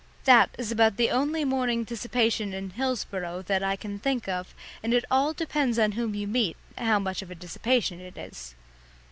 That 0.23 0.49
is 0.57 0.71
about 0.71 0.97
the 0.97 1.11
only 1.11 1.45
morning 1.45 1.83
dissipation 1.83 2.55
in 2.55 2.71
Hillsboro 2.71 3.43
that 3.43 3.61
I 3.61 3.75
can 3.75 3.99
think 3.99 4.27
of, 4.27 4.55
and 4.81 4.95
it 4.95 5.05
all 5.11 5.31
depends 5.31 5.77
on 5.77 5.91
whom 5.91 6.15
you 6.15 6.25
meet, 6.25 6.57
how 6.75 6.97
much 6.97 7.21
of 7.21 7.29
a 7.29 7.35
dissipation 7.35 7.99
it 8.01 8.17
is. 8.17 8.55